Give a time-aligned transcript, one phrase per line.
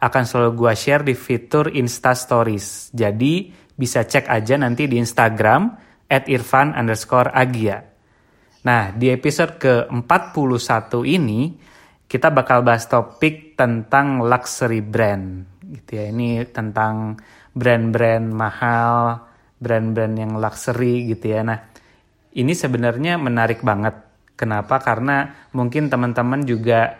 [0.00, 2.88] akan selalu gue share di fitur Insta Stories.
[2.90, 5.76] Jadi bisa cek aja nanti di Instagram
[6.08, 7.84] at irfan underscore agia.
[8.60, 11.56] Nah, di episode ke-41 ini
[12.04, 15.46] kita bakal bahas topik tentang luxury brand.
[15.64, 16.04] Gitu ya.
[16.12, 17.16] Ini tentang
[17.56, 19.24] brand-brand mahal,
[19.56, 21.40] brand-brand yang luxury gitu ya.
[21.40, 21.58] Nah,
[22.36, 23.96] ini sebenarnya menarik banget.
[24.36, 24.80] Kenapa?
[24.80, 26.99] Karena mungkin teman-teman juga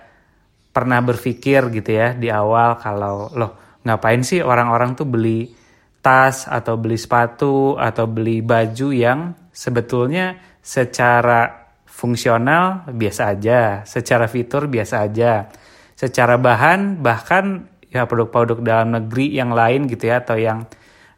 [0.80, 5.53] pernah berpikir gitu ya di awal kalau loh ngapain sih orang-orang tuh beli
[6.01, 14.64] tas atau beli sepatu atau beli baju yang sebetulnya secara fungsional biasa aja, secara fitur
[14.73, 15.53] biasa aja,
[15.92, 20.64] secara bahan bahkan ya produk-produk dalam negeri yang lain gitu ya atau yang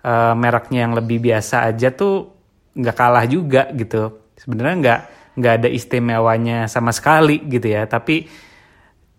[0.02, 2.34] uh, mereknya yang lebih biasa aja tuh
[2.74, 4.34] nggak kalah juga gitu.
[4.34, 5.00] Sebenarnya nggak
[5.38, 8.27] nggak ada istimewanya sama sekali gitu ya, tapi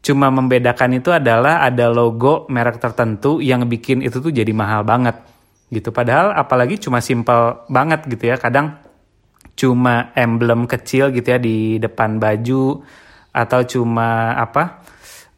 [0.03, 5.15] cuma membedakan itu adalah ada logo merek tertentu yang bikin itu tuh jadi mahal banget
[5.71, 5.95] gitu.
[5.95, 8.35] Padahal apalagi cuma simple banget gitu ya.
[8.35, 8.83] Kadang
[9.55, 12.83] cuma emblem kecil gitu ya di depan baju
[13.33, 14.83] atau cuma apa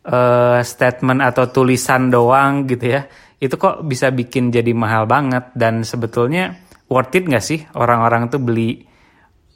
[0.09, 3.05] uh, statement atau tulisan doang gitu ya.
[3.37, 6.57] Itu kok bisa bikin jadi mahal banget dan sebetulnya
[6.89, 8.81] worth it gak sih orang-orang tuh beli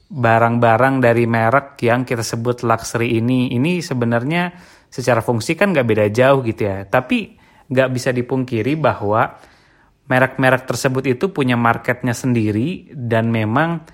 [0.09, 3.53] barang-barang dari merek yang kita sebut luxury ini.
[3.57, 6.85] Ini sebenarnya secara fungsi kan nggak beda jauh gitu ya.
[6.89, 7.37] Tapi
[7.69, 9.37] nggak bisa dipungkiri bahwa
[10.09, 13.85] merek-merek tersebut itu punya marketnya sendiri dan memang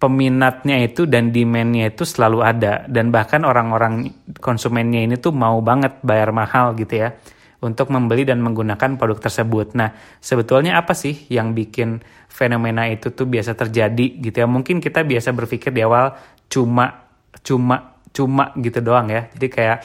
[0.00, 4.08] peminatnya itu dan demandnya itu selalu ada dan bahkan orang-orang
[4.40, 7.12] konsumennya ini tuh mau banget bayar mahal gitu ya
[7.60, 9.76] untuk membeli dan menggunakan produk tersebut.
[9.76, 9.92] Nah,
[10.24, 12.00] sebetulnya apa sih yang bikin
[12.32, 14.48] fenomena itu tuh biasa terjadi gitu ya?
[14.48, 16.16] Mungkin kita biasa berpikir di awal
[16.48, 17.12] cuma
[17.44, 19.30] cuma cuma gitu doang ya.
[19.34, 19.78] Jadi kayak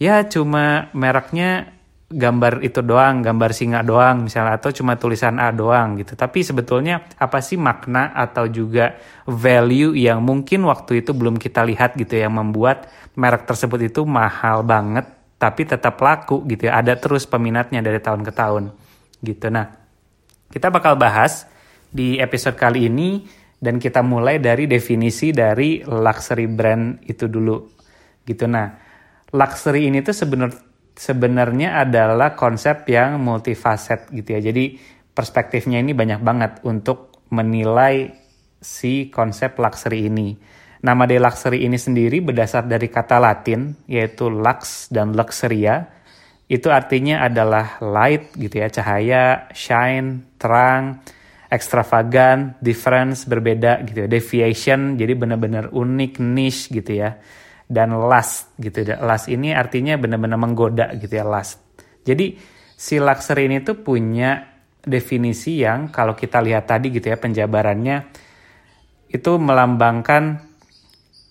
[0.00, 1.80] ya cuma mereknya
[2.10, 6.18] gambar itu doang, gambar singa doang misalnya atau cuma tulisan A doang gitu.
[6.18, 8.98] Tapi sebetulnya apa sih makna atau juga
[9.30, 14.66] value yang mungkin waktu itu belum kita lihat gitu yang membuat merek tersebut itu mahal
[14.66, 15.06] banget
[15.38, 16.82] tapi tetap laku gitu ya.
[16.82, 18.74] Ada terus peminatnya dari tahun ke tahun
[19.22, 19.46] gitu.
[19.54, 19.70] Nah,
[20.50, 21.46] kita bakal bahas
[21.90, 23.22] di episode kali ini
[23.60, 27.60] dan kita mulai dari definisi dari luxury brand itu dulu.
[28.24, 28.48] Gitu.
[28.48, 28.72] Nah
[29.30, 30.50] luxury ini tuh sebenar
[30.96, 34.40] sebenarnya adalah konsep yang multifaset gitu ya.
[34.40, 34.80] Jadi
[35.12, 38.16] perspektifnya ini banyak banget untuk menilai
[38.58, 40.34] si konsep luxury ini.
[40.80, 46.00] Nama dari luxury ini sendiri berdasar dari kata Latin yaitu lux dan luxuria.
[46.50, 50.98] Itu artinya adalah light gitu ya cahaya shine terang
[51.50, 54.08] extravagant, difference, berbeda gitu ya.
[54.08, 57.18] Deviation, jadi benar-benar unik, niche gitu ya.
[57.66, 59.02] Dan last gitu ya.
[59.02, 61.58] Last ini artinya benar-benar menggoda gitu ya, last.
[62.06, 62.38] Jadi
[62.78, 64.46] si luxury ini tuh punya
[64.80, 68.08] definisi yang kalau kita lihat tadi gitu ya penjabarannya
[69.12, 70.40] itu melambangkan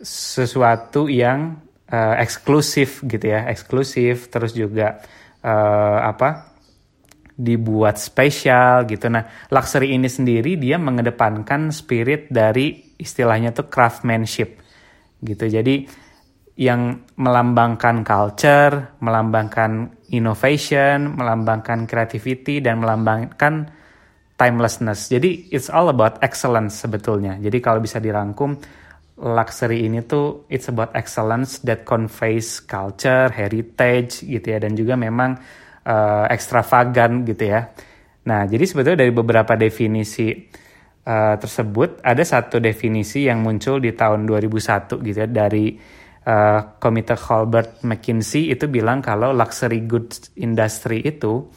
[0.03, 1.57] sesuatu yang
[1.89, 5.01] uh, eksklusif gitu ya, eksklusif terus juga
[5.41, 6.48] uh, apa?
[7.39, 9.07] Dibuat spesial gitu.
[9.07, 14.59] Nah, luxury ini sendiri dia mengedepankan spirit dari istilahnya tuh craftsmanship
[15.23, 15.47] gitu.
[15.47, 15.87] Jadi
[16.59, 23.71] yang melambangkan culture, melambangkan innovation, melambangkan creativity dan melambangkan
[24.35, 25.07] timelessness.
[25.07, 27.39] Jadi it's all about excellence sebetulnya.
[27.39, 28.59] Jadi kalau bisa dirangkum
[29.19, 35.39] luxury ini tuh it's about excellence that conveys culture, heritage gitu ya dan juga memang
[35.89, 37.73] uh, ekstravagan gitu ya.
[38.29, 40.29] Nah, jadi sebetulnya dari beberapa definisi
[41.09, 45.73] uh, tersebut ada satu definisi yang muncul di tahun 2001 gitu ya dari
[46.29, 51.49] uh, Komite Colbert McKinsey itu bilang kalau luxury goods industry itu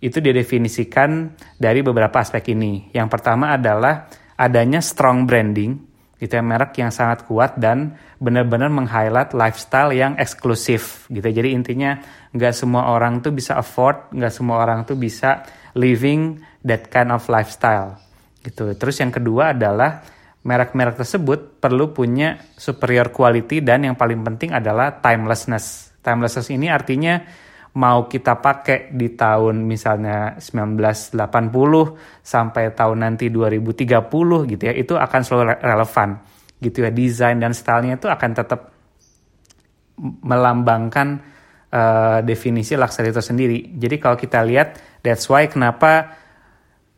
[0.00, 2.88] itu didefinisikan dari beberapa aspek ini.
[2.92, 4.08] Yang pertama adalah
[4.40, 5.89] adanya strong branding
[6.20, 11.24] gitu ya merek yang sangat kuat dan benar-benar meng-highlight lifestyle yang eksklusif gitu.
[11.24, 11.96] Jadi intinya
[12.36, 17.24] nggak semua orang tuh bisa afford, nggak semua orang tuh bisa living that kind of
[17.32, 17.96] lifestyle
[18.44, 18.76] gitu.
[18.76, 20.04] Terus yang kedua adalah
[20.44, 25.96] merek-merek tersebut perlu punya superior quality dan yang paling penting adalah timelessness.
[26.00, 27.20] Timelessness ini artinya
[27.70, 31.14] mau kita pakai di tahun misalnya 1980
[32.22, 36.08] sampai tahun nanti 2030 gitu ya, itu akan selalu relevan
[36.58, 36.90] gitu ya.
[36.90, 38.74] Desain dan stylenya itu akan tetap
[40.00, 41.20] melambangkan
[41.70, 43.58] uh, definisi luxury itu sendiri.
[43.76, 46.16] Jadi kalau kita lihat, that's why kenapa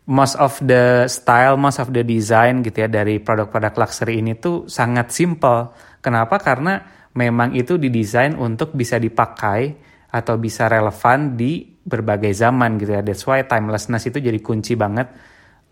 [0.09, 4.67] most of the style, most of the design gitu ya dari produk-produk luxury ini tuh
[4.67, 5.71] sangat simple.
[6.03, 6.41] Kenapa?
[6.43, 6.81] Karena
[7.15, 13.03] memang itu didesain untuk bisa dipakai atau bisa relevan di berbagai zaman gitu ya.
[13.03, 15.09] That's why timelessness itu jadi kunci banget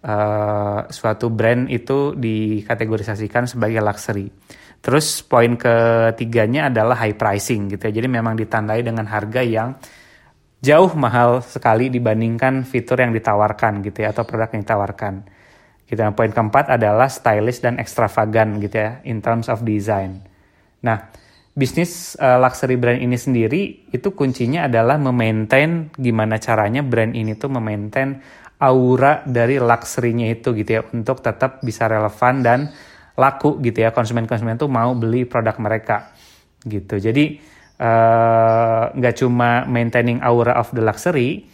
[0.05, 4.33] uh, suatu brand itu dikategorisasikan sebagai luxury.
[4.81, 7.93] Terus poin ketiganya adalah high pricing gitu ya.
[8.01, 9.77] Jadi memang ditandai dengan harga yang
[10.61, 15.15] jauh mahal sekali dibandingkan fitur yang ditawarkan gitu ya atau produk yang ditawarkan.
[15.85, 16.01] Gitu.
[16.17, 20.25] Poin keempat adalah stylish dan extravagant gitu ya in terms of design.
[20.81, 21.13] Nah,
[21.55, 27.51] bisnis uh, luxury brand ini sendiri itu kuncinya adalah memaintain gimana caranya brand ini tuh
[27.51, 28.23] memaintain
[28.61, 32.61] aura dari luxury-nya itu gitu ya untuk tetap bisa relevan dan
[33.19, 36.13] laku gitu ya konsumen-konsumen tuh mau beli produk mereka
[36.65, 37.01] gitu.
[37.01, 37.51] Jadi
[37.81, 41.49] Eh, nggak uh, cuma maintaining aura of the luxury,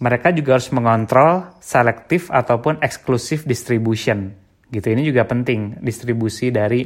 [0.00, 4.32] mereka juga harus mengontrol selektif ataupun eksklusif distribution.
[4.72, 6.80] Gitu ini juga penting distribusi dari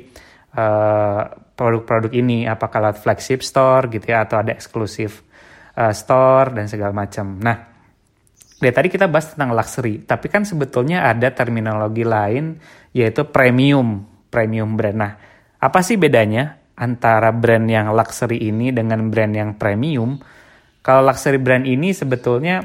[0.57, 1.23] uh,
[1.55, 5.23] produk-produk ini apakah lewat flagship store gitu ya atau ada eksklusif
[5.77, 7.37] uh, store dan segala macam.
[7.39, 7.57] Nah,
[8.61, 12.57] dari tadi kita bahas tentang luxury, tapi kan sebetulnya ada terminologi lain
[12.97, 14.99] yaitu premium, premium brand.
[14.99, 15.13] Nah,
[15.61, 16.61] apa sih bedanya?
[16.81, 20.17] antara brand yang luxury ini dengan brand yang premium.
[20.81, 22.65] Kalau luxury brand ini sebetulnya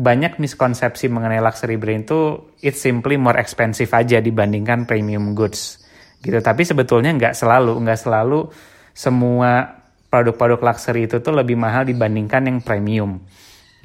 [0.00, 2.20] banyak miskonsepsi mengenai luxury brand itu
[2.64, 5.76] it's simply more expensive aja dibandingkan premium goods
[6.20, 6.38] gitu.
[6.40, 8.48] Tapi sebetulnya nggak selalu, nggak selalu
[8.92, 9.80] semua
[10.10, 13.22] produk-produk luxury itu tuh lebih mahal dibandingkan yang premium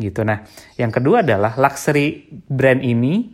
[0.02, 0.26] gitu.
[0.28, 0.44] Nah,
[0.76, 3.32] yang kedua adalah luxury brand ini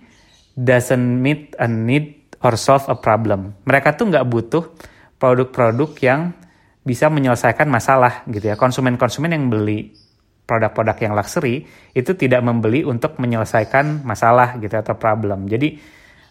[0.54, 3.56] doesn't meet a need or solve a problem.
[3.66, 4.64] Mereka tuh nggak butuh
[5.18, 6.22] produk-produk yang
[6.82, 8.56] bisa menyelesaikan masalah gitu ya.
[8.58, 9.94] Konsumen-konsumen yang beli
[10.50, 11.64] produk-produk yang luxury
[11.96, 15.48] itu tidak membeli untuk menyelesaikan masalah gitu atau problem.
[15.48, 15.80] Jadi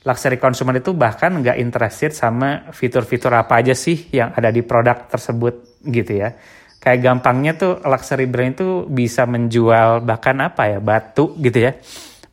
[0.01, 5.05] luxury consumer itu bahkan nggak interested sama fitur-fitur apa aja sih yang ada di produk
[5.09, 6.33] tersebut gitu ya.
[6.81, 11.77] Kayak gampangnya tuh luxury brand itu bisa menjual bahkan apa ya batu gitu ya.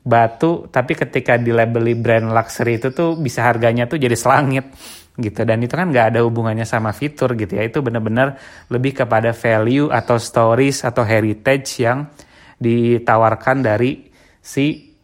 [0.08, 4.72] Batu tapi ketika dilabeli brand luxury itu tuh bisa harganya tuh jadi selangit
[5.20, 5.44] gitu.
[5.44, 7.68] Dan itu kan nggak ada hubungannya sama fitur gitu ya.
[7.68, 8.40] Itu benar-benar
[8.72, 12.08] lebih kepada value atau stories atau heritage yang
[12.56, 14.08] ditawarkan dari
[14.40, 14.96] si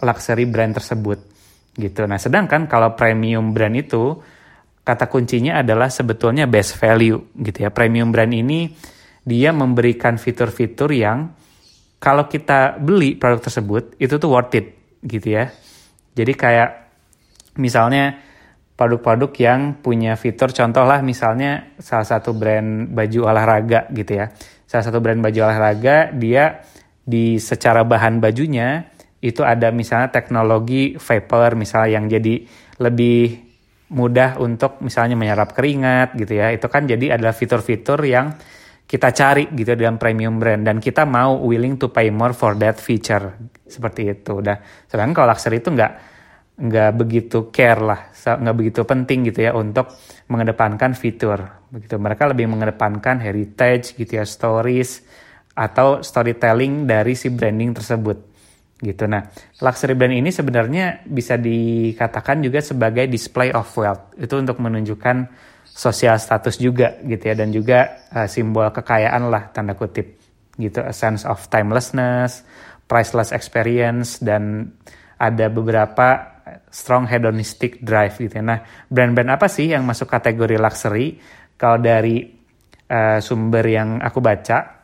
[0.00, 1.35] luxury brand tersebut
[1.76, 2.08] gitu.
[2.08, 4.16] Nah sedangkan kalau premium brand itu
[4.80, 7.70] kata kuncinya adalah sebetulnya best value gitu ya.
[7.70, 8.72] Premium brand ini
[9.26, 11.30] dia memberikan fitur-fitur yang
[12.00, 14.66] kalau kita beli produk tersebut itu tuh worth it
[15.04, 15.52] gitu ya.
[16.16, 16.70] Jadi kayak
[17.60, 18.16] misalnya
[18.76, 24.30] produk-produk yang punya fitur contoh lah misalnya salah satu brand baju olahraga gitu ya.
[24.68, 26.60] Salah satu brand baju olahraga dia
[27.06, 28.95] di secara bahan bajunya
[29.26, 32.34] itu ada misalnya teknologi vapor misalnya yang jadi
[32.78, 33.46] lebih
[33.90, 36.54] mudah untuk misalnya menyerap keringat gitu ya.
[36.54, 38.34] Itu kan jadi adalah fitur-fitur yang
[38.86, 40.62] kita cari gitu dalam premium brand.
[40.62, 43.34] Dan kita mau willing to pay more for that feature.
[43.66, 44.42] Seperti itu.
[44.42, 45.92] Udah sedangkan kalau luxury itu nggak
[46.56, 49.92] nggak begitu care lah, nggak begitu penting gitu ya untuk
[50.30, 51.66] mengedepankan fitur.
[51.68, 51.98] Begitu.
[51.98, 55.04] Mereka lebih mengedepankan heritage gitu ya, stories
[55.56, 58.35] atau storytelling dari si branding tersebut
[58.76, 59.08] gitu.
[59.08, 59.24] Nah,
[59.64, 64.12] luxury brand ini sebenarnya bisa dikatakan juga sebagai display of wealth.
[64.20, 65.16] Itu untuk menunjukkan
[65.64, 70.16] sosial status juga gitu ya dan juga uh, simbol kekayaan lah tanda kutip
[70.56, 72.44] gitu a sense of timelessness,
[72.88, 74.72] priceless experience dan
[75.20, 76.36] ada beberapa
[76.70, 78.44] strong hedonistic drive gitu ya.
[78.44, 81.18] Nah, brand-brand apa sih yang masuk kategori luxury?
[81.56, 82.22] Kalau dari
[82.88, 84.75] uh, sumber yang aku baca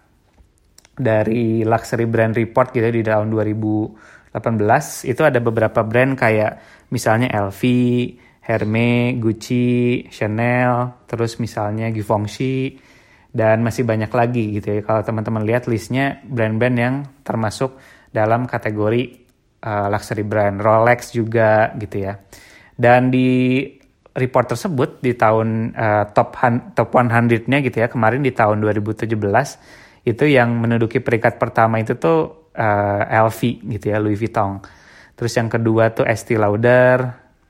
[0.92, 4.36] dari luxury brand report gitu ya, di tahun 2018
[5.08, 6.52] itu ada beberapa brand kayak
[6.92, 7.62] misalnya LV,
[8.42, 12.76] Hermes, Gucci, Chanel, terus misalnya Givenchy
[13.32, 14.80] dan masih banyak lagi gitu ya.
[14.84, 16.94] Kalau teman-teman lihat listnya brand-brand yang
[17.24, 17.80] termasuk
[18.12, 19.02] dalam kategori
[19.64, 22.20] uh, luxury brand Rolex juga gitu ya.
[22.76, 23.64] Dan di
[24.12, 26.36] report tersebut di tahun uh, top
[26.76, 29.08] top 100-nya gitu ya kemarin di tahun 2017
[30.02, 33.40] itu yang menduduki peringkat pertama itu tuh uh, eh, LV
[33.78, 34.58] gitu ya Louis Vuitton.
[35.14, 36.98] Terus yang kedua tuh Estee Lauder,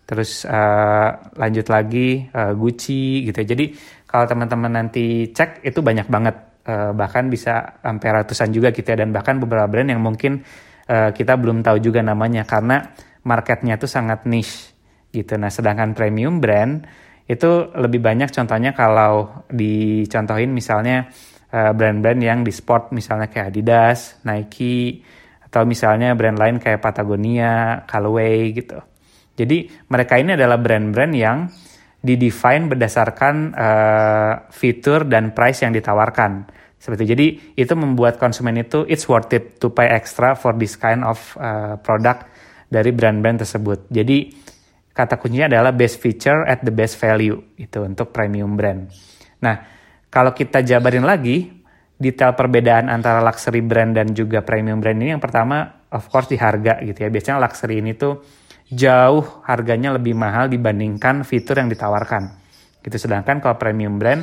[0.05, 1.09] terus uh,
[1.41, 3.47] lanjut lagi uh, Gucci gitu ya.
[3.57, 3.73] Jadi
[4.05, 6.37] kalau teman-teman nanti cek itu banyak banget
[6.69, 10.45] uh, bahkan bisa sampai ratusan juga gitu ya dan bahkan beberapa brand yang mungkin
[10.93, 12.93] uh, kita belum tahu juga namanya karena
[13.25, 14.77] marketnya itu sangat niche
[15.17, 15.41] gitu.
[15.41, 16.85] Nah sedangkan premium brand
[17.25, 21.09] itu lebih banyak contohnya kalau dicontohin misalnya
[21.53, 25.05] brand-brand uh, yang di sport misalnya kayak Adidas, Nike,
[25.45, 28.81] atau misalnya brand lain kayak Patagonia, Callaway gitu.
[29.37, 31.45] Jadi mereka ini adalah brand-brand yang
[32.01, 36.49] didefine berdasarkan uh, fitur dan price yang ditawarkan.
[36.81, 41.07] Seperti jadi itu membuat konsumen itu it's worth it to pay extra for this kind
[41.07, 42.27] of uh, product
[42.67, 43.87] dari brand-brand tersebut.
[43.93, 44.33] Jadi
[44.93, 48.89] kata kuncinya adalah best feature at the best value itu untuk premium brand.
[49.45, 49.57] Nah,
[50.13, 51.49] kalau kita jabarin lagi
[51.97, 56.37] detail perbedaan antara luxury brand dan juga premium brand ini yang pertama of course di
[56.37, 57.09] harga gitu ya.
[57.09, 58.21] Biasanya luxury ini tuh
[58.69, 62.29] jauh harganya lebih mahal dibandingkan fitur yang ditawarkan.
[62.85, 62.97] Gitu.
[63.01, 64.21] Sedangkan kalau premium brand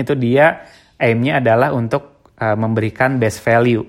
[0.00, 0.64] itu dia
[0.96, 3.84] aimnya adalah untuk uh, memberikan best value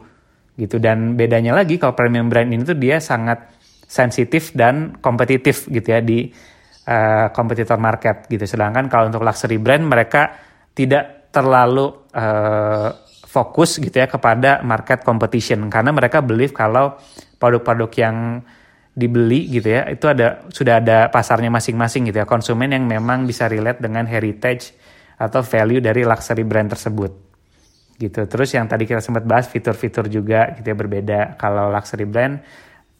[0.55, 3.55] gitu dan bedanya lagi kalau premium brand ini tuh dia sangat
[3.85, 6.27] sensitif dan kompetitif gitu ya di
[6.91, 8.43] uh, kompetitor market gitu.
[8.43, 10.44] Sedangkan kalau untuk luxury brand mereka
[10.75, 12.89] tidak terlalu uh,
[13.25, 15.67] fokus gitu ya kepada market competition.
[15.67, 16.95] Karena mereka believe kalau
[17.39, 18.17] produk-produk yang
[18.95, 22.27] dibeli gitu ya itu ada sudah ada pasarnya masing-masing gitu ya.
[22.27, 24.71] Konsumen yang memang bisa relate dengan heritage
[25.19, 27.11] atau value dari luxury brand tersebut.
[27.95, 28.27] Gitu.
[28.27, 31.19] Terus yang tadi kita sempat bahas fitur-fitur juga gitu ya berbeda.
[31.39, 32.39] Kalau luxury brand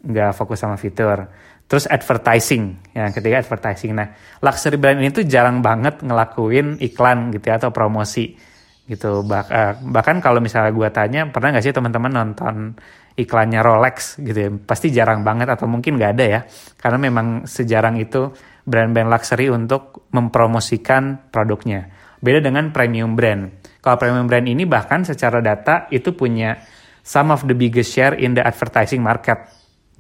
[0.05, 1.27] nggak fokus sama fitur
[1.65, 3.97] terus advertising yang ketiga advertising.
[3.97, 8.37] Nah luxury brand ini tuh jarang banget ngelakuin iklan gitu ya atau promosi
[8.85, 9.25] gitu.
[9.25, 12.77] Bah, uh, bahkan kalau misalnya gue tanya pernah nggak sih teman-teman nonton
[13.17, 14.21] iklannya Rolex?
[14.21, 14.49] Gitu ya.
[14.61, 16.39] Pasti jarang banget atau mungkin nggak ada ya.
[16.77, 18.29] Karena memang sejarang itu
[18.65, 21.89] brand-brand luxury untuk mempromosikan produknya.
[22.21, 23.49] Beda dengan premium brand.
[23.81, 26.57] Kalau premium brand ini bahkan secara data itu punya
[27.05, 29.45] some of the biggest share in the advertising market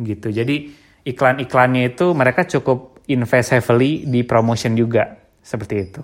[0.01, 0.33] gitu.
[0.33, 6.01] Jadi iklan-iklannya itu mereka cukup invest heavily di promotion juga seperti itu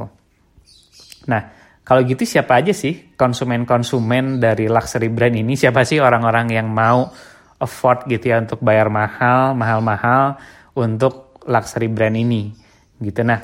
[1.25, 5.57] nah kalau gitu siapa aja sih konsumen-konsumen dari luxury brand ini?
[5.57, 7.09] Siapa sih orang-orang yang mau
[7.57, 10.37] afford gitu ya untuk bayar mahal, mahal-mahal
[10.77, 12.53] untuk luxury brand ini?
[13.01, 13.25] Gitu.
[13.25, 13.41] Nah,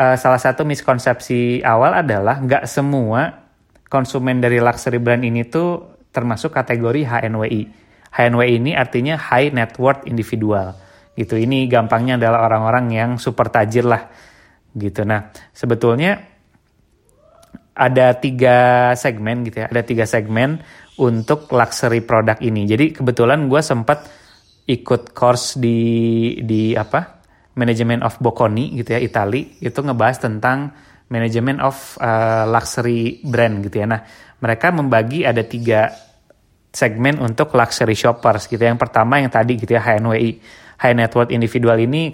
[0.00, 3.46] uh, salah satu miskonsepsi awal adalah nggak semua
[3.86, 7.81] konsumen dari luxury brand ini tuh termasuk kategori HNWI.
[8.12, 10.76] HNWI ini artinya high net worth individual.
[11.16, 11.36] Gitu.
[11.40, 14.08] Ini gampangnya adalah orang-orang yang super tajir lah.
[14.72, 15.04] Gitu.
[15.04, 16.20] Nah, sebetulnya
[17.72, 20.60] ada tiga segmen gitu ya, ada tiga segmen
[21.00, 22.68] untuk luxury produk ini.
[22.68, 24.08] Jadi kebetulan gue sempat
[24.68, 25.80] ikut course di
[26.44, 27.24] di apa
[27.58, 30.72] manajemen of Bocconi gitu ya Itali itu ngebahas tentang
[31.12, 33.86] manajemen of uh, luxury brand gitu ya.
[33.88, 34.00] Nah
[34.40, 35.92] mereka membagi ada tiga
[36.72, 38.60] segmen untuk luxury shoppers gitu.
[38.60, 38.72] Ya.
[38.72, 40.30] Yang pertama yang tadi gitu ya HNWI
[40.82, 42.10] high net worth individual ini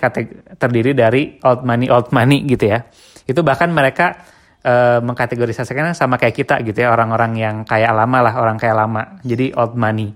[0.60, 2.84] terdiri dari old money old money gitu ya.
[3.24, 4.18] Itu bahkan mereka
[4.64, 9.02] uh, mengkategorisasikan sama kayak kita gitu ya orang-orang yang kayak lama lah orang kayak lama
[9.22, 10.14] jadi old money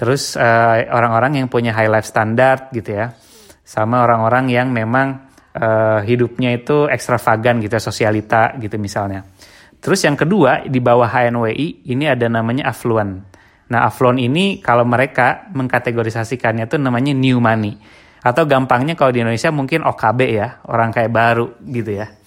[0.00, 3.12] terus eh, orang-orang yang punya high life standard gitu ya
[3.60, 9.28] sama orang-orang yang memang uh, hidupnya itu ekstravagan gitu ya, sosialita gitu misalnya
[9.76, 13.29] terus yang kedua di bawah HNWI ini ada namanya affluent
[13.70, 17.78] nah affluent ini kalau mereka mengkategorisasikannya itu namanya new money
[18.20, 22.20] atau gampangnya kalau di Indonesia mungkin OKB ya orang kayak baru gitu ya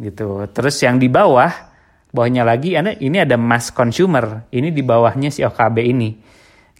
[0.00, 0.48] gitu.
[0.50, 1.52] Terus yang di bawah,
[2.10, 4.48] bawahnya lagi ada ini ada mass consumer.
[4.48, 6.10] Ini di bawahnya si OKB ini.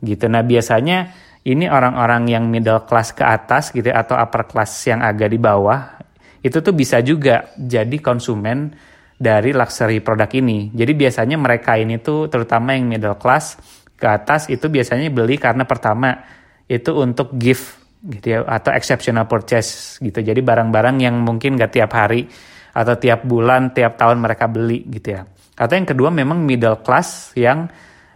[0.01, 0.25] Gitu.
[0.33, 1.13] Nah, biasanya
[1.45, 6.01] ini orang-orang yang middle class ke atas gitu atau upper class yang agak di bawah
[6.41, 8.73] itu tuh bisa juga jadi konsumen
[9.21, 10.73] dari luxury produk ini.
[10.73, 13.61] Jadi biasanya mereka ini tuh terutama yang middle class
[14.01, 16.17] ke atas itu biasanya beli karena pertama
[16.65, 20.25] itu untuk gift gitu ya atau exceptional purchase gitu.
[20.25, 22.25] Jadi barang-barang yang mungkin gak tiap hari
[22.73, 25.23] atau tiap bulan, tiap tahun mereka beli gitu ya.
[25.61, 27.69] Atau yang kedua memang middle class yang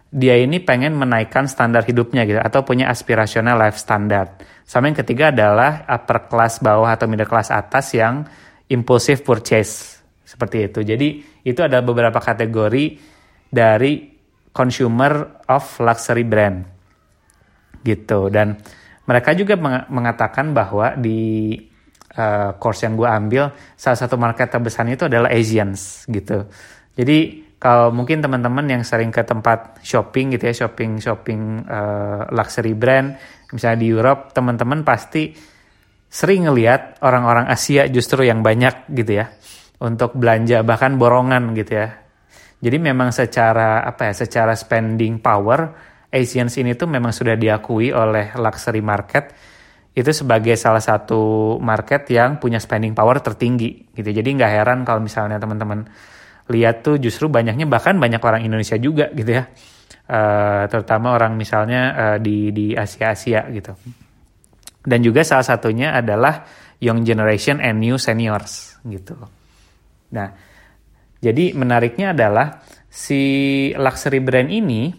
[0.09, 4.41] dia ini pengen menaikkan standar hidupnya gitu atau punya aspirasional life standard.
[4.65, 8.25] Sama yang ketiga adalah upper class bawah atau middle class atas yang
[8.71, 10.81] impulsive purchase seperti itu.
[10.81, 11.07] Jadi
[11.45, 12.97] itu adalah beberapa kategori
[13.51, 14.14] dari
[14.55, 16.63] consumer of luxury brand.
[17.83, 18.31] Gitu.
[18.31, 18.55] Dan
[19.05, 19.59] mereka juga
[19.91, 21.53] mengatakan bahwa di
[22.15, 26.47] uh, course yang gue ambil salah satu market terbesarnya itu adalah Asians gitu.
[26.95, 32.77] Jadi kalau mungkin teman-teman yang sering ke tempat shopping gitu ya shopping shopping uh, luxury
[32.77, 33.15] brand
[33.49, 35.33] misalnya di Europe teman-teman pasti
[36.05, 39.33] sering ngelihat orang-orang Asia justru yang banyak gitu ya
[39.81, 42.04] untuk belanja bahkan borongan gitu ya
[42.59, 45.75] Jadi memang secara apa ya, secara spending power
[46.15, 49.35] Asians ini tuh memang sudah diakui oleh luxury market
[49.95, 54.11] itu sebagai salah satu market yang punya spending power tertinggi gitu.
[54.11, 55.87] Jadi nggak heran kalau misalnya teman-teman
[56.51, 59.47] lihat tuh justru banyaknya bahkan banyak orang Indonesia juga gitu ya.
[60.05, 63.71] Uh, terutama orang misalnya uh, di di Asia Asia gitu.
[64.85, 66.45] Dan juga salah satunya adalah
[66.77, 69.17] young generation and new seniors gitu.
[70.13, 70.29] Nah,
[71.25, 73.21] jadi menariknya adalah si
[73.73, 74.93] luxury brand ini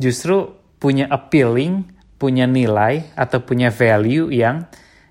[0.00, 0.48] justru
[0.80, 1.84] punya appealing,
[2.16, 4.64] punya nilai atau punya value yang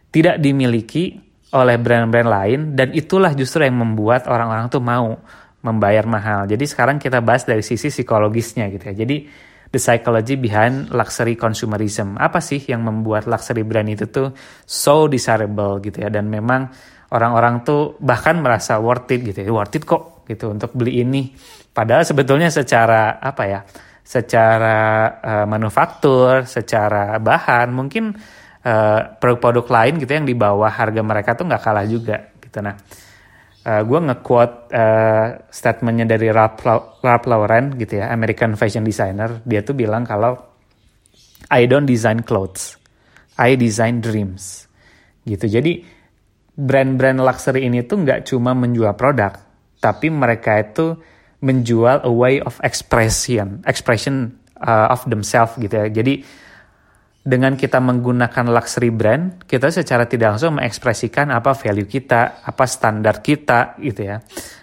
[0.09, 1.21] tidak dimiliki
[1.53, 5.21] oleh brand-brand lain dan itulah justru yang membuat orang-orang tuh mau
[5.61, 6.49] membayar mahal.
[6.49, 9.05] Jadi sekarang kita bahas dari sisi psikologisnya gitu ya.
[9.05, 9.17] Jadi
[9.69, 12.17] the psychology behind luxury consumerism.
[12.17, 14.33] Apa sih yang membuat luxury brand itu tuh
[14.65, 16.69] so desirable gitu ya dan memang
[17.13, 19.49] orang-orang tuh bahkan merasa worth it gitu ya.
[19.53, 21.33] Worth it kok gitu untuk beli ini.
[21.73, 23.61] Padahal sebetulnya secara apa ya?
[24.05, 24.77] Secara
[25.21, 28.13] uh, manufaktur, secara bahan mungkin
[28.65, 32.59] uh, produk-produk lain gitu yang di bawah harga mereka tuh nggak kalah juga gitu.
[32.65, 36.65] Nah, uh, eh, gue nge-quote uh, statementnya dari Ralph,
[37.05, 39.45] Ralph Lauren gitu ya, American fashion designer.
[39.45, 40.35] Dia tuh bilang kalau
[41.53, 42.77] I don't design clothes,
[43.37, 44.65] I design dreams.
[45.23, 45.45] Gitu.
[45.45, 45.85] Jadi
[46.59, 49.37] brand-brand luxury ini tuh nggak cuma menjual produk,
[49.79, 50.95] tapi mereka itu
[51.39, 55.87] menjual a way of expression, expression uh, of themselves gitu ya.
[55.87, 56.23] Jadi
[57.19, 63.23] dengan kita menggunakan luxury brand, kita secara tidak langsung mengekspresikan apa value kita, apa standar
[63.23, 64.19] kita gitu ya,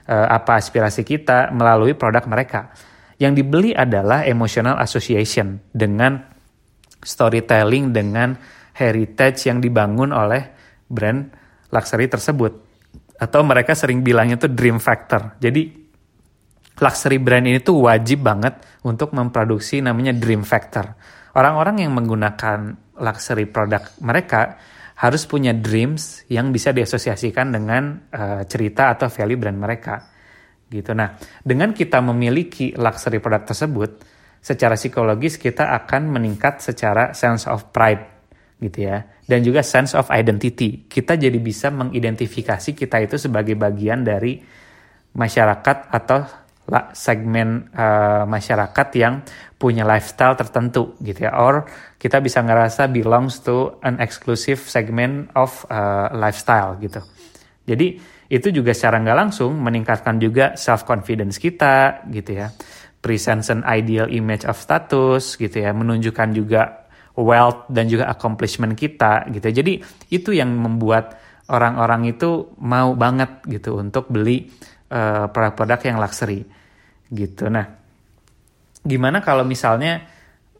[0.09, 2.73] uh, apa aspirasi kita melalui produk mereka.
[3.17, 6.21] Yang dibeli adalah emotional association dengan
[7.01, 8.37] storytelling, dengan
[8.77, 10.53] heritage yang dibangun oleh
[10.91, 11.33] brand
[11.73, 12.66] luxury tersebut.
[13.17, 15.37] Atau mereka sering bilangnya itu dream factor.
[15.41, 15.73] Jadi
[16.77, 20.93] luxury brand ini tuh wajib banget untuk memproduksi namanya dream factor
[21.37, 22.59] orang-orang yang menggunakan
[22.97, 24.57] luxury produk mereka
[24.97, 29.97] harus punya dreams yang bisa diasosiasikan dengan uh, cerita atau value brand mereka
[30.73, 30.97] gitu.
[30.97, 31.13] Nah,
[31.45, 33.91] dengan kita memiliki luxury produk tersebut,
[34.41, 38.16] secara psikologis kita akan meningkat secara sense of pride
[38.57, 39.05] gitu ya.
[39.27, 40.89] Dan juga sense of identity.
[40.89, 44.41] Kita jadi bisa mengidentifikasi kita itu sebagai bagian dari
[45.17, 46.47] masyarakat atau
[46.93, 49.23] segmen uh, masyarakat yang
[49.57, 51.39] punya lifestyle tertentu gitu ya.
[51.39, 51.65] Or
[51.97, 57.01] kita bisa ngerasa belongs to an exclusive segment of uh, lifestyle gitu.
[57.67, 62.51] Jadi itu juga secara nggak langsung meningkatkan juga self confidence kita gitu ya.
[62.99, 65.71] Presence an ideal image of status gitu ya.
[65.71, 66.86] Menunjukkan juga
[67.17, 69.55] wealth dan juga accomplishment kita gitu ya.
[69.65, 69.73] jadi
[70.13, 71.17] itu yang membuat
[71.51, 74.51] orang-orang itu mau banget gitu untuk beli
[74.91, 76.43] uh, produk-produk yang luxury
[77.07, 77.47] gitu.
[77.47, 77.67] Nah,
[78.83, 80.03] gimana kalau misalnya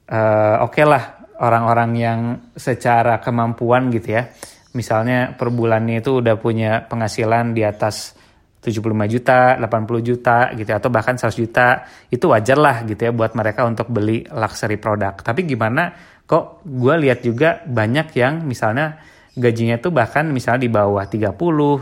[0.07, 1.05] uh, oke okay lah
[1.43, 2.21] orang-orang yang
[2.55, 4.31] secara kemampuan gitu ya,
[4.79, 8.15] misalnya per bulannya itu udah punya penghasilan di atas
[8.63, 13.39] 75 juta, 80 juta gitu atau bahkan 100 juta itu wajar lah gitu ya buat
[13.39, 15.15] mereka untuk beli luxury produk.
[15.23, 15.95] Tapi gimana
[16.27, 18.99] kok gue lihat juga banyak yang misalnya
[19.37, 21.37] gajinya tuh bahkan misalnya di bawah 30,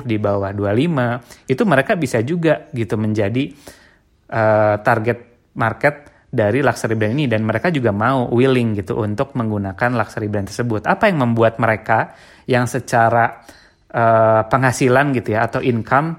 [0.05, 3.55] di bawah 25, itu mereka bisa juga gitu menjadi
[4.35, 5.19] uh, target
[5.55, 5.95] market
[6.35, 10.83] dari luxury brand ini dan mereka juga mau willing gitu untuk menggunakan luxury brand tersebut.
[10.91, 12.19] Apa yang membuat mereka
[12.51, 13.47] yang secara
[13.95, 16.19] uh, penghasilan gitu ya atau income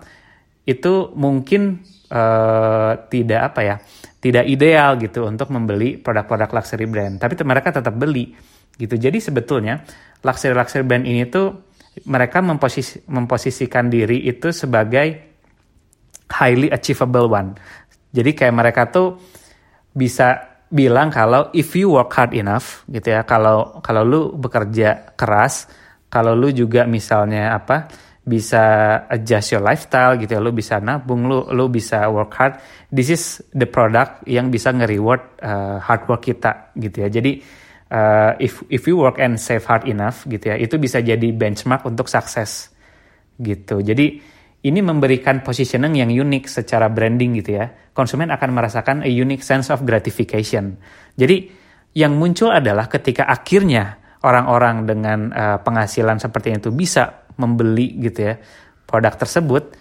[0.63, 3.75] itu mungkin uh, tidak apa ya
[4.25, 7.21] tidak ideal gitu untuk membeli produk-produk luxury brand.
[7.21, 8.33] Tapi mereka tetap beli
[8.73, 8.97] gitu.
[8.97, 9.85] Jadi sebetulnya
[10.25, 11.53] luxury luxury brand ini tuh
[12.09, 15.37] mereka memposis memposisikan diri itu sebagai
[16.33, 17.53] highly achievable one.
[18.09, 19.21] Jadi kayak mereka tuh
[19.93, 25.69] bisa bilang kalau if you work hard enough gitu ya, kalau kalau lu bekerja keras,
[26.09, 27.93] kalau lu juga misalnya apa
[28.25, 28.63] bisa
[29.05, 32.57] adjust your lifestyle gitu ya, lu bisa nabung, lu lu bisa work hard.
[32.89, 37.09] This is the product yang bisa nge-reward uh, hard work kita gitu ya.
[37.13, 37.37] Jadi
[37.93, 41.85] uh, if if you work and save hard enough gitu ya, itu bisa jadi benchmark
[41.85, 42.73] untuk sukses
[43.37, 43.85] gitu.
[43.85, 44.33] Jadi
[44.65, 47.69] ini memberikan positioning yang unik secara branding gitu ya.
[47.93, 50.81] Konsumen akan merasakan a unique sense of gratification.
[51.13, 51.45] Jadi
[51.93, 58.35] yang muncul adalah ketika akhirnya orang-orang dengan uh, penghasilan seperti itu bisa membeli gitu ya
[58.85, 59.75] produk tersebut,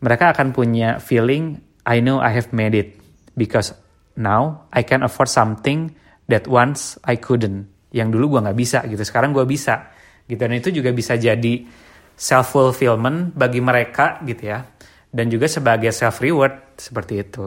[0.00, 2.96] mereka akan punya feeling I know I have made it
[3.36, 3.74] because
[4.16, 5.92] now I can afford something
[6.32, 7.68] that once I couldn't.
[7.94, 9.92] Yang dulu gue nggak bisa gitu, sekarang gue bisa
[10.26, 10.40] gitu.
[10.40, 11.62] Dan itu juga bisa jadi
[12.14, 14.62] self fulfillment bagi mereka gitu ya
[15.14, 17.46] dan juga sebagai self reward seperti itu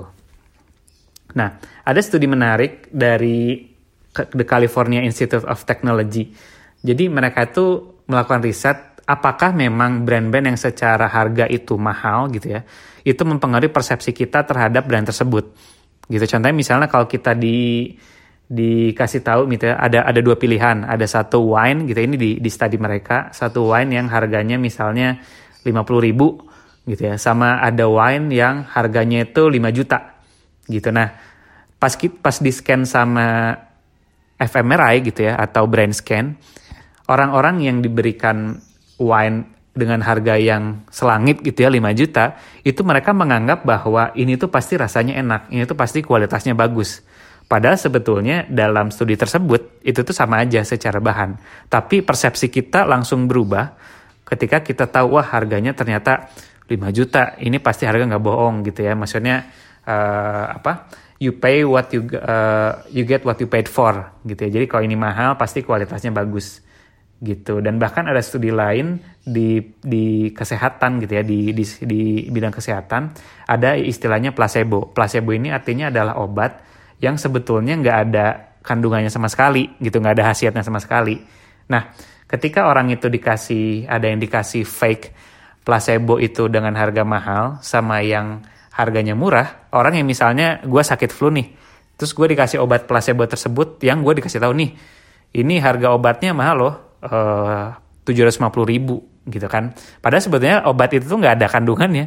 [1.36, 3.68] Nah, ada studi menarik dari
[4.16, 6.32] The California Institute of Technology.
[6.80, 12.62] Jadi mereka itu melakukan riset apakah memang brand-brand yang secara harga itu mahal gitu ya,
[13.08, 15.56] itu mempengaruhi persepsi kita terhadap brand tersebut.
[16.12, 17.92] Gitu contohnya misalnya kalau kita di
[18.48, 22.50] dikasih tahu gitu ya, ada ada dua pilihan, ada satu wine gitu ini di di
[22.52, 25.20] study mereka, satu wine yang harganya misalnya
[25.64, 26.44] 50 ribu
[26.88, 30.20] gitu ya, sama ada wine yang harganya itu 5 juta
[30.68, 30.92] gitu.
[30.92, 31.12] Nah,
[31.80, 31.92] pas
[32.24, 33.56] pas di scan sama
[34.40, 36.36] fMRI gitu ya atau brain scan,
[37.12, 38.64] orang-orang yang diberikan
[38.98, 44.50] wine dengan harga yang selangit gitu ya 5 juta, itu mereka menganggap bahwa ini tuh
[44.50, 47.06] pasti rasanya enak, ini tuh pasti kualitasnya bagus
[47.48, 51.40] Padahal sebetulnya dalam studi tersebut itu tuh sama aja secara bahan.
[51.72, 53.72] Tapi persepsi kita langsung berubah
[54.28, 56.28] ketika kita tahu wah harganya ternyata
[56.68, 57.40] 5 juta.
[57.40, 59.00] Ini pasti harga nggak bohong gitu ya.
[59.00, 59.48] Maksudnya
[59.88, 60.92] uh, apa?
[61.24, 63.96] You pay what you uh, you get what you paid for
[64.28, 64.60] gitu ya.
[64.60, 66.60] Jadi kalau ini mahal pasti kualitasnya bagus
[67.22, 67.60] gitu.
[67.64, 73.14] Dan bahkan ada studi lain di di kesehatan gitu ya di di di bidang kesehatan
[73.50, 74.90] ada istilahnya placebo.
[74.92, 78.26] Placebo ini artinya adalah obat yang sebetulnya nggak ada
[78.68, 81.16] kandungannya sama sekali gitu nggak ada khasiatnya sama sekali
[81.72, 81.96] nah
[82.28, 85.16] ketika orang itu dikasih ada yang dikasih fake
[85.64, 88.44] placebo itu dengan harga mahal sama yang
[88.76, 91.48] harganya murah orang yang misalnya gue sakit flu nih
[91.96, 94.72] terus gue dikasih obat placebo tersebut yang gue dikasih tahu nih
[95.40, 96.76] ini harga obatnya mahal loh
[98.08, 98.96] tujuh ratus lima puluh ribu
[99.28, 99.76] gitu kan.
[100.00, 102.06] Padahal sebetulnya obat itu tuh nggak ada kandungannya.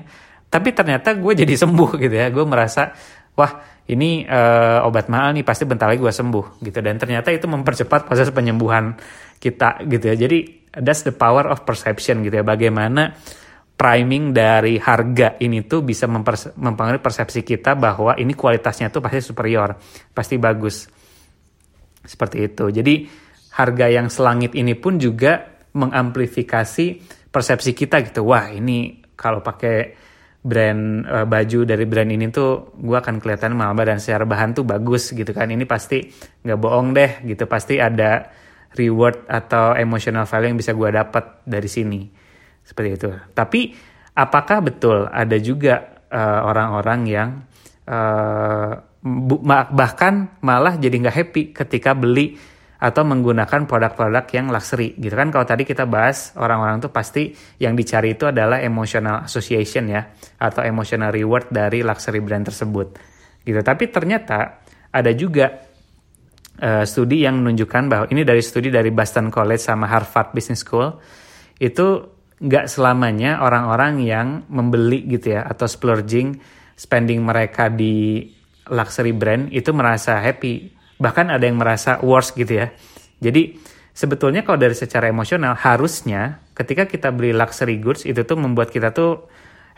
[0.50, 2.26] Tapi ternyata gue jadi sembuh gitu ya.
[2.32, 2.90] Gue merasa
[3.38, 3.52] wah
[3.86, 6.78] ini uh, obat mahal nih pasti bentar lagi gue sembuh gitu.
[6.82, 8.98] Dan ternyata itu mempercepat proses penyembuhan
[9.38, 10.16] kita gitu ya.
[10.26, 12.44] Jadi that's the power of perception gitu ya.
[12.44, 13.14] Bagaimana
[13.78, 19.78] priming dari harga ini tuh bisa mempengaruhi persepsi kita bahwa ini kualitasnya tuh pasti superior
[20.10, 20.90] pasti bagus.
[22.00, 22.74] Seperti itu.
[22.74, 22.94] Jadi
[23.50, 25.42] harga yang selangit ini pun juga
[25.74, 26.86] mengamplifikasi
[27.30, 28.26] persepsi kita gitu.
[28.26, 29.94] Wah ini kalau pakai
[30.40, 34.64] brand uh, baju dari brand ini tuh gue akan kelihatan mahal dan secara bahan tuh
[34.66, 35.50] bagus gitu kan.
[35.50, 36.10] Ini pasti
[36.46, 37.44] nggak bohong deh gitu.
[37.46, 38.30] Pasti ada
[38.74, 42.00] reward atau emotional value yang bisa gue dapat dari sini.
[42.62, 43.10] Seperti itu.
[43.34, 43.74] Tapi
[44.14, 47.30] apakah betul ada juga eh, orang-orang uh, yang
[47.90, 48.72] uh,
[49.74, 52.36] bahkan malah jadi nggak happy ketika beli
[52.80, 55.28] atau menggunakan produk-produk yang luxury gitu kan?
[55.28, 60.08] Kalau tadi kita bahas orang-orang tuh pasti yang dicari itu adalah emotional association ya
[60.40, 62.96] atau emotional reward dari luxury brand tersebut
[63.44, 63.60] gitu.
[63.60, 65.70] Tapi ternyata ada juga
[66.60, 70.96] uh, studi yang menunjukkan bahwa ini dari studi dari Boston College sama Harvard Business School
[71.60, 76.40] itu nggak selamanya orang-orang yang membeli gitu ya atau splurging
[76.72, 78.24] spending mereka di
[78.72, 82.68] luxury brand itu merasa happy bahkan ada yang merasa worse gitu ya.
[83.18, 83.56] Jadi
[83.96, 88.92] sebetulnya kalau dari secara emosional harusnya ketika kita beli luxury goods itu tuh membuat kita
[88.92, 89.26] tuh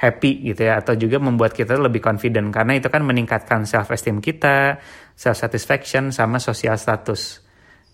[0.02, 4.18] happy gitu ya atau juga membuat kita lebih confident karena itu kan meningkatkan self esteem
[4.18, 4.82] kita,
[5.14, 7.38] self satisfaction sama social status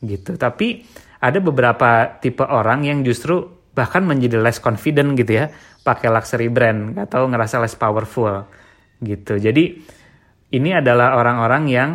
[0.01, 0.41] gitu.
[0.41, 0.89] Tapi
[1.21, 3.45] ada beberapa tipe orang yang justru
[3.77, 5.53] bahkan menjadi less confident gitu ya
[5.85, 8.49] pakai luxury brand atau ngerasa less powerful
[9.05, 9.37] gitu.
[9.37, 9.79] Jadi
[10.49, 11.91] ini adalah orang-orang yang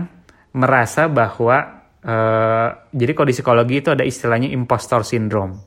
[0.53, 1.57] merasa bahwa
[2.05, 5.57] uh, jadi kalau di psikologi itu ada istilahnya impostor syndrome.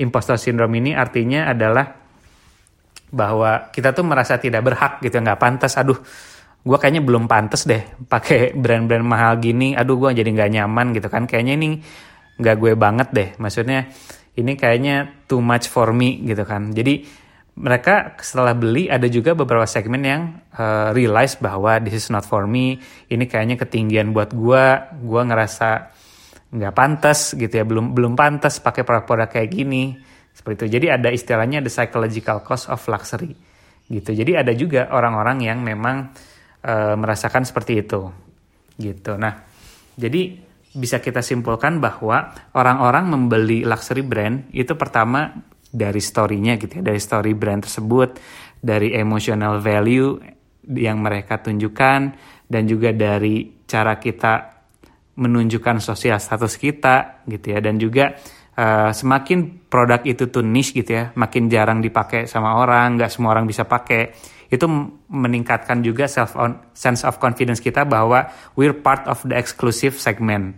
[0.00, 1.86] Impostor syndrome ini artinya adalah
[3.14, 5.78] bahwa kita tuh merasa tidak berhak gitu, nggak pantas.
[5.78, 5.96] Aduh,
[6.66, 9.78] gue kayaknya belum pantas deh pakai brand-brand mahal gini.
[9.78, 11.30] Aduh, gue jadi nggak nyaman gitu kan.
[11.30, 11.68] Kayaknya ini
[12.42, 13.28] nggak gue banget deh.
[13.38, 13.86] Maksudnya
[14.34, 16.74] ini kayaknya too much for me gitu kan.
[16.74, 17.06] Jadi
[17.54, 20.22] mereka setelah beli ada juga beberapa segmen yang
[20.58, 24.64] uh, realize bahwa this is not for me ini kayaknya ketinggian buat gue
[24.98, 25.94] gue ngerasa
[26.54, 29.94] nggak pantas gitu ya belum belum pantas pakai produk-produk kayak gini
[30.34, 30.78] seperti itu.
[30.78, 33.38] Jadi ada istilahnya the psychological cost of luxury
[33.86, 34.10] gitu.
[34.10, 36.10] Jadi ada juga orang-orang yang memang
[36.66, 38.10] uh, merasakan seperti itu
[38.82, 39.14] gitu.
[39.14, 39.46] Nah
[39.94, 40.42] jadi
[40.74, 47.02] bisa kita simpulkan bahwa orang-orang membeli luxury brand itu pertama dari story-nya gitu ya, dari
[47.02, 48.22] story brand tersebut,
[48.62, 50.14] dari emotional value
[50.70, 52.00] yang mereka tunjukkan
[52.46, 54.54] dan juga dari cara kita
[55.18, 57.58] menunjukkan sosial status kita gitu ya.
[57.58, 58.14] Dan juga
[58.54, 63.34] uh, semakin produk itu tuh niche gitu ya, makin jarang dipakai sama orang, nggak semua
[63.34, 64.14] orang bisa pakai
[64.54, 64.70] itu
[65.10, 70.54] meningkatkan juga self on, sense of confidence kita bahwa we're part of the exclusive segment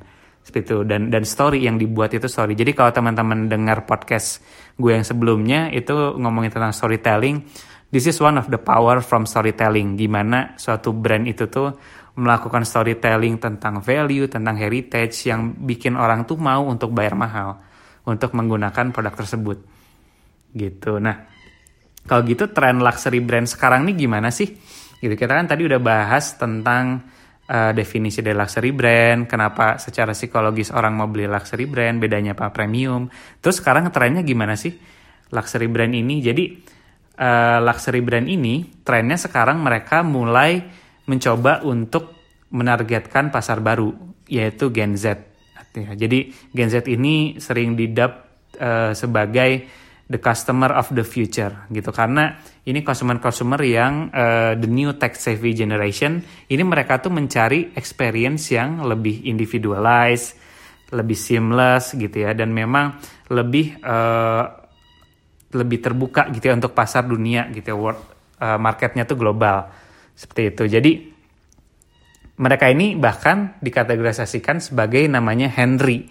[0.46, 4.38] seperti itu dan dan story yang dibuat itu story jadi kalau teman-teman dengar podcast
[4.78, 7.42] gue yang sebelumnya itu ngomongin tentang storytelling
[7.90, 11.74] this is one of the power from storytelling gimana suatu brand itu tuh
[12.16, 17.60] melakukan storytelling tentang value, tentang heritage yang bikin orang tuh mau untuk bayar mahal
[18.08, 19.58] untuk menggunakan produk tersebut.
[20.56, 20.96] Gitu.
[20.96, 21.28] Nah,
[22.08, 24.48] kalau gitu tren luxury brand sekarang nih gimana sih?
[24.96, 27.04] Gitu kita kan tadi udah bahas tentang
[27.50, 32.50] uh, definisi dari luxury brand, kenapa secara psikologis orang mau beli luxury brand, bedanya apa
[32.50, 33.10] premium.
[33.38, 34.74] Terus sekarang trennya gimana sih
[35.30, 36.22] luxury brand ini?
[36.22, 36.44] Jadi
[37.18, 40.62] uh, luxury brand ini trennya sekarang mereka mulai
[41.06, 42.14] mencoba untuk
[42.50, 43.90] menargetkan pasar baru
[44.26, 45.22] yaitu Gen Z.
[45.76, 49.68] Jadi Gen Z ini sering didap uh, sebagai
[50.06, 55.50] the customer of the future gitu karena ini konsumen-konsumer yang uh, the new tech savvy
[55.50, 60.38] generation ini mereka tuh mencari experience yang lebih individualized,
[60.94, 63.02] lebih seamless gitu ya dan memang
[63.34, 64.46] lebih uh,
[65.50, 68.00] lebih terbuka gitu ya untuk pasar dunia gitu ya world
[68.38, 69.66] uh, marketnya tuh global
[70.14, 70.64] seperti itu.
[70.70, 70.92] Jadi
[72.36, 76.06] mereka ini bahkan dikategorisasikan sebagai namanya Henry.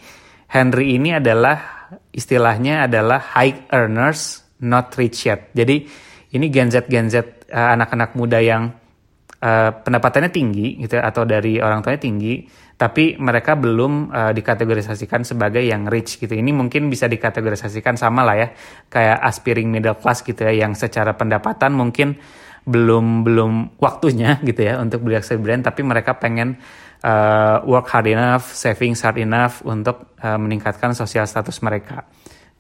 [0.50, 1.75] Henry ini adalah
[2.14, 5.52] istilahnya adalah high earners not rich yet.
[5.52, 5.86] Jadi
[6.36, 8.72] ini Gen Z Gen Z uh, anak-anak muda yang
[9.42, 15.24] uh, pendapatannya tinggi gitu ya, atau dari orang tuanya tinggi tapi mereka belum uh, dikategorisasikan
[15.24, 16.36] sebagai yang rich gitu.
[16.36, 18.48] Ini mungkin bisa dikategorisasikan sama lah ya
[18.92, 22.20] kayak aspiring middle class gitu ya yang secara pendapatan mungkin
[22.66, 26.60] belum belum waktunya gitu ya untuk beli brand tapi mereka pengen
[27.06, 32.10] uh, work hard enough, saving hard enough untuk uh, meningkatkan sosial status mereka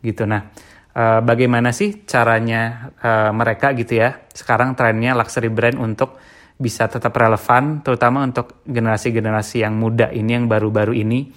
[0.05, 0.29] gitu.
[0.29, 0.53] Nah,
[0.93, 4.29] uh, bagaimana sih caranya uh, mereka gitu ya?
[4.29, 6.21] Sekarang trennya luxury brand untuk
[6.55, 11.33] bisa tetap relevan terutama untuk generasi-generasi yang muda ini yang baru-baru ini.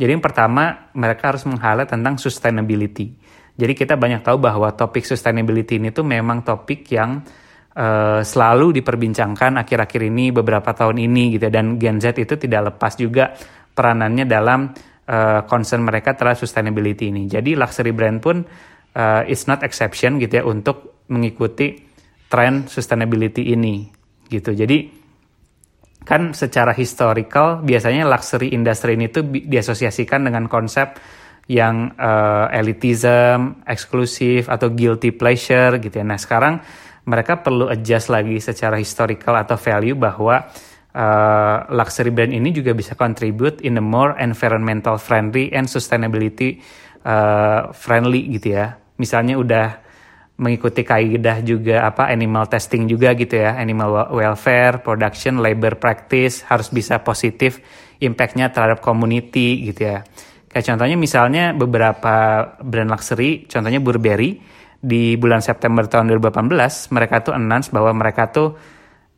[0.00, 3.12] Jadi yang pertama mereka harus meng tentang sustainability.
[3.52, 7.20] Jadi kita banyak tahu bahwa topik sustainability ini tuh memang topik yang
[7.76, 12.92] uh, selalu diperbincangkan akhir-akhir ini beberapa tahun ini gitu dan Gen Z itu tidak lepas
[12.96, 13.32] juga
[13.72, 14.68] peranannya dalam
[15.08, 17.28] uh, concern mereka terhadap sustainability ini.
[17.28, 18.44] Jadi luxury brand pun
[18.96, 21.76] uh, is not exception gitu ya untuk mengikuti
[22.28, 23.88] tren sustainability ini
[24.28, 24.56] gitu.
[24.56, 25.00] Jadi
[26.02, 30.98] kan secara historical biasanya luxury industry ini tuh diasosiasikan dengan konsep
[31.50, 36.06] yang uh, elitism, eksklusif atau guilty pleasure gitu ya.
[36.06, 36.62] Nah sekarang
[37.02, 40.46] mereka perlu adjust lagi secara historical atau value bahwa
[40.94, 46.62] uh, luxury brand ini juga bisa contribute in a more environmental friendly and sustainability
[47.02, 48.78] uh, friendly gitu ya.
[49.02, 49.66] Misalnya udah
[50.38, 56.72] mengikuti kaidah juga apa animal testing juga gitu ya, animal welfare, production, labor practice harus
[56.72, 57.62] bisa positif
[58.02, 59.98] impactnya terhadap community gitu ya.
[60.50, 62.14] Kayak contohnya misalnya beberapa
[62.60, 64.36] brand luxury, contohnya Burberry,
[64.82, 68.58] di bulan September tahun 2018 mereka tuh announce bahwa mereka tuh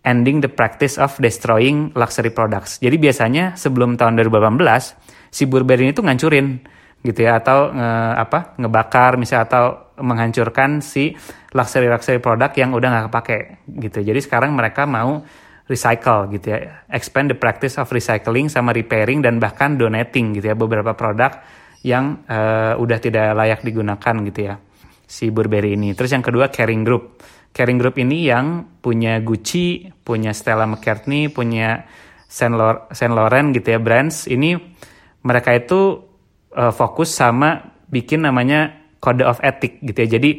[0.05, 2.77] ending the practice of destroying luxury products.
[2.85, 4.61] Jadi biasanya sebelum tahun 2018
[5.33, 6.61] si Burberry ini tuh ngancurin
[7.01, 9.65] gitu ya atau nge, apa ngebakar misalnya atau
[10.05, 11.17] menghancurkan si
[11.57, 13.39] luxury luxury produk yang udah nggak kepake
[13.89, 14.05] gitu.
[14.05, 15.25] Jadi sekarang mereka mau
[15.65, 20.57] recycle gitu ya, expand the practice of recycling sama repairing dan bahkan donating gitu ya
[20.57, 21.41] beberapa produk
[21.81, 24.61] yang uh, udah tidak layak digunakan gitu ya
[25.15, 25.95] si Burberry ini.
[25.95, 27.23] Terus yang kedua Caring Group.
[27.55, 31.87] Caring Group ini yang punya Gucci, punya Stella McCartney, punya
[32.27, 34.27] Saint, Laurent gitu ya brands.
[34.27, 34.59] Ini
[35.23, 36.03] mereka itu
[36.51, 40.19] uh, fokus sama bikin namanya Code of Ethic gitu ya.
[40.19, 40.31] Jadi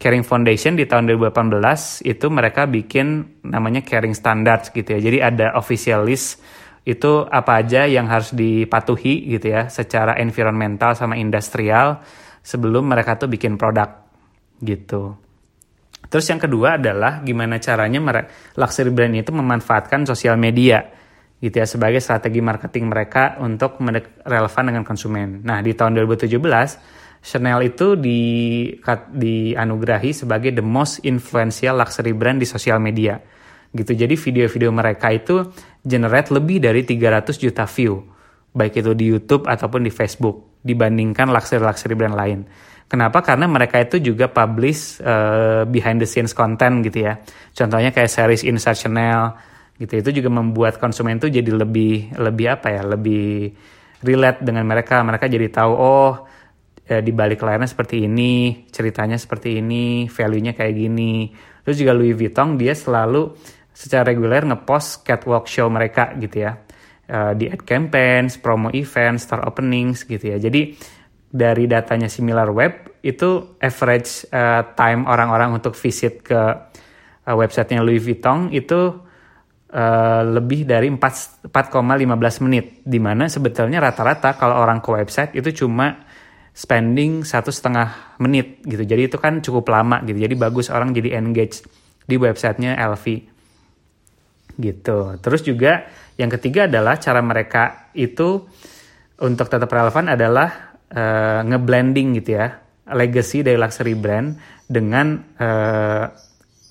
[0.00, 5.00] Caring Foundation di tahun 2018 itu mereka bikin namanya Caring Standards gitu ya.
[5.04, 6.40] Jadi ada official list
[6.82, 12.02] itu apa aja yang harus dipatuhi gitu ya secara environmental sama industrial
[12.42, 14.01] sebelum mereka tuh bikin produk
[14.62, 15.18] gitu.
[16.06, 17.98] Terus yang kedua adalah gimana caranya
[18.54, 20.82] luxury brand itu memanfaatkan sosial media
[21.42, 23.82] gitu ya sebagai strategi marketing mereka untuk
[24.22, 25.42] relevan dengan konsumen.
[25.42, 26.38] Nah, di tahun 2017
[27.22, 28.20] Chanel itu di
[29.14, 33.14] dianugerahi sebagai the most influential luxury brand di sosial media.
[33.70, 33.94] Gitu.
[33.94, 35.46] Jadi video-video mereka itu
[35.86, 38.02] generate lebih dari 300 juta view,
[38.50, 42.38] baik itu di YouTube ataupun di Facebook dibandingkan luxury-luxury brand lain.
[42.92, 43.24] Kenapa?
[43.24, 47.16] Karena mereka itu juga publish uh, behind the scenes content gitu ya.
[47.56, 49.32] Contohnya kayak series Inside Chanel
[49.80, 49.96] gitu.
[49.96, 52.84] Itu juga membuat konsumen itu jadi lebih lebih apa ya?
[52.84, 53.48] Lebih
[54.04, 55.00] relate dengan mereka.
[55.00, 56.28] Mereka jadi tahu oh
[56.84, 61.32] eh, di balik layarnya seperti ini, ceritanya seperti ini, value-nya kayak gini.
[61.64, 63.32] Terus juga Louis Vuitton dia selalu
[63.72, 66.60] secara reguler ngepost catwalk show mereka gitu ya.
[67.12, 70.36] Uh, di ad campaigns, promo events, store openings gitu ya.
[70.36, 70.76] Jadi
[71.32, 77.98] dari datanya similar web itu average uh, time orang-orang untuk visit ke uh, websitenya Louis
[77.98, 79.00] Vuitton itu
[79.72, 81.48] uh, lebih dari 4,15
[82.44, 82.84] menit.
[82.84, 86.04] Di mana sebetulnya rata-rata kalau orang ke website itu cuma
[86.52, 88.84] spending satu setengah menit gitu.
[88.84, 90.20] Jadi itu kan cukup lama gitu.
[90.20, 91.64] Jadi bagus orang jadi engage
[92.04, 93.04] di websitenya LV
[94.60, 95.16] gitu.
[95.16, 95.88] Terus juga
[96.20, 98.44] yang ketiga adalah cara mereka itu
[99.22, 104.36] untuk tetap relevan adalah uh, ngeblending gitu ya legacy dari luxury brand
[104.68, 106.06] dengan uh,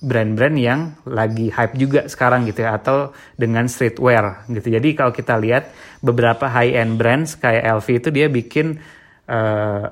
[0.01, 4.73] brand-brand yang lagi hype juga sekarang gitu ya atau dengan streetwear gitu.
[4.73, 5.69] Jadi kalau kita lihat
[6.01, 8.81] beberapa high end brands kayak LV itu dia bikin
[9.29, 9.86] uh,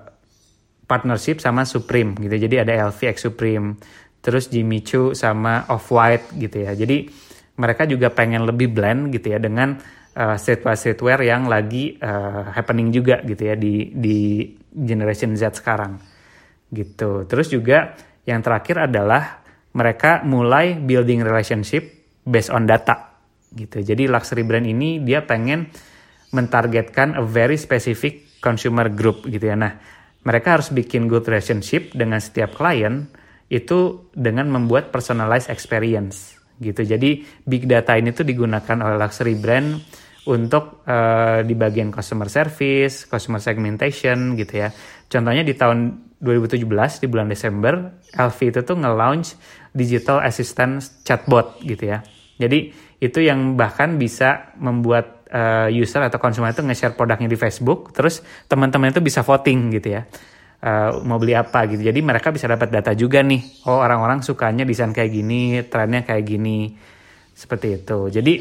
[0.90, 2.36] partnership sama Supreme gitu.
[2.42, 3.78] Jadi ada LV X Supreme,
[4.26, 6.74] terus Jimmy Choo sama Off White gitu ya.
[6.74, 7.06] Jadi
[7.62, 9.78] mereka juga pengen lebih blend gitu ya dengan
[10.16, 14.18] uh, streetwear streetwear yang lagi uh, happening juga gitu ya di di
[14.74, 16.00] generation Z sekarang
[16.70, 17.26] gitu.
[17.26, 19.42] Terus juga yang terakhir adalah
[19.74, 21.86] mereka mulai building relationship
[22.26, 23.18] based on data
[23.54, 23.82] gitu.
[23.82, 25.70] Jadi luxury brand ini dia pengen
[26.30, 29.58] mentargetkan a very specific consumer group gitu ya.
[29.58, 29.74] Nah,
[30.22, 33.10] mereka harus bikin good relationship dengan setiap klien
[33.50, 36.84] itu dengan membuat personalized experience gitu.
[36.84, 39.80] Jadi big data ini tuh digunakan oleh luxury brand
[40.28, 44.70] untuk uh, di bagian customer service, customer segmentation gitu ya.
[45.10, 46.68] Contohnya di tahun 2017
[47.02, 49.40] di bulan Desember, LV itu tuh nge-launch
[49.72, 52.04] digital assistant chatbot gitu ya.
[52.38, 57.96] Jadi itu yang bahkan bisa membuat uh, user atau konsumen itu nge-share produknya di Facebook,
[57.96, 58.20] terus
[58.52, 60.04] teman-teman itu bisa voting gitu ya.
[60.60, 61.80] Uh, mau beli apa gitu.
[61.80, 63.64] Jadi mereka bisa dapat data juga nih.
[63.72, 66.76] Oh orang-orang sukanya desain kayak gini, trennya kayak gini,
[67.32, 68.12] seperti itu.
[68.12, 68.34] Jadi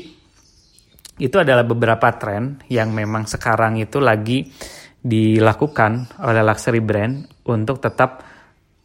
[1.23, 4.51] itu adalah beberapa tren yang memang sekarang itu lagi
[4.99, 8.27] dilakukan oleh luxury brand untuk tetap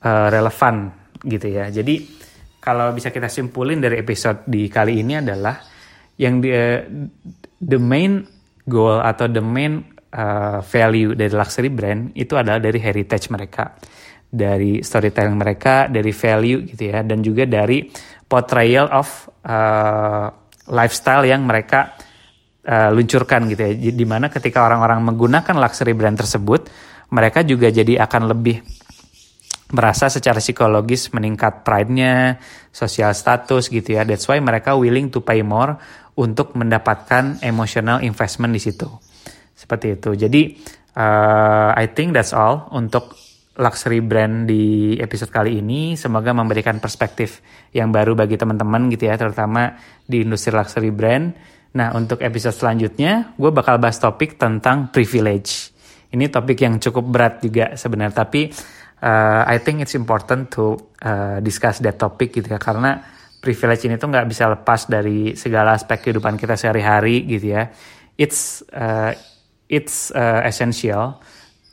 [0.06, 0.94] uh, relevan
[1.26, 1.74] gitu ya.
[1.74, 2.06] Jadi
[2.62, 5.58] kalau bisa kita simpulin dari episode di kali ini adalah
[6.22, 6.86] yang di, uh,
[7.58, 8.22] the main
[8.70, 13.74] goal atau the main uh, value dari luxury brand itu adalah dari heritage mereka,
[14.30, 17.90] dari storytelling mereka, dari value gitu ya, dan juga dari
[18.30, 19.10] portrayal of
[19.46, 20.30] uh,
[20.70, 21.98] lifestyle yang mereka
[22.66, 23.74] uh, luncurkan gitu ya.
[23.74, 26.70] Di mana ketika orang-orang menggunakan luxury brand tersebut,
[27.12, 28.62] mereka juga jadi akan lebih
[29.74, 32.38] merasa secara psikologis meningkat pride-nya,
[32.70, 34.06] sosial status gitu ya.
[34.06, 35.82] That's why mereka willing to pay more
[36.14, 39.13] untuk mendapatkan emotional investment di situ.
[39.64, 40.12] Seperti itu.
[40.20, 40.60] Jadi
[41.00, 43.16] uh, I think that's all untuk
[43.56, 45.96] luxury brand di episode kali ini.
[45.96, 47.40] Semoga memberikan perspektif
[47.72, 53.34] yang baru bagi teman-teman gitu ya, terutama di industri luxury brand Nah, untuk episode selanjutnya,
[53.34, 55.74] gue bakal bahas topik tentang privilege.
[56.14, 58.54] Ini topik yang cukup berat juga sebenarnya, tapi
[59.02, 63.02] uh, I think it's important to uh, discuss that topic gitu ya, karena
[63.42, 67.74] privilege ini tuh nggak bisa lepas dari segala aspek kehidupan kita sehari-hari gitu ya.
[68.14, 68.62] It's
[69.70, 71.20] it's uh, essential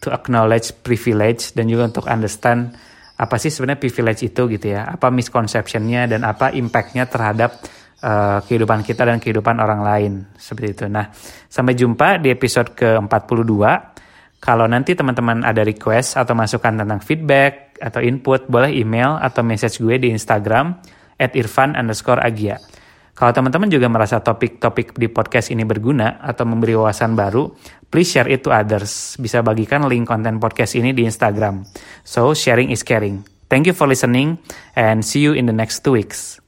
[0.01, 2.73] to acknowledge privilege dan juga untuk understand
[3.21, 7.61] apa sih sebenarnya privilege itu gitu ya, apa misconceptionnya dan apa impactnya terhadap
[8.01, 10.85] uh, kehidupan kita dan kehidupan orang lain seperti itu.
[10.89, 11.13] Nah,
[11.45, 13.55] sampai jumpa di episode ke-42.
[14.41, 19.85] Kalau nanti teman-teman ada request atau masukan tentang feedback atau input, boleh email atau message
[19.85, 20.81] gue di Instagram
[21.21, 22.57] at irfan underscore agia.
[23.21, 27.53] Kalau teman-teman juga merasa topik-topik di podcast ini berguna atau memberi wawasan baru,
[27.93, 29.21] please share it to others.
[29.21, 31.69] Bisa bagikan link konten podcast ini di Instagram.
[32.01, 33.21] So, sharing is caring.
[33.53, 34.41] Thank you for listening
[34.73, 36.40] and see you in the next two weeks.